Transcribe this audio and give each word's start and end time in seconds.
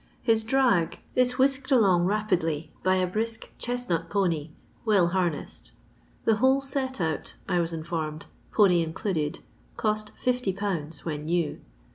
His" 0.23 0.41
drag" 0.53 0.97
is 1.15 1.37
whisked 1.37 1.69
along 1.71 2.05
rapidly 2.05 2.71
by 2.81 2.95
a 2.95 3.05
brisk 3.05 3.51
chestnut 3.59 4.09
poney, 4.09 4.49
well 4.83 5.09
harnessed. 5.09 5.73
The" 6.25 6.37
whole 6.37 6.59
set 6.59 6.99
out," 6.99 7.35
I 7.47 7.59
was 7.59 7.71
informed, 7.71 8.25
poney 8.51 8.81
included, 8.83 9.41
cost 9.77 10.11
50^ 10.19 11.05
when 11.05 11.25
new. 11.25 11.59